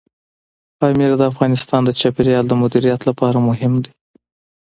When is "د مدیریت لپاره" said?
2.47-3.37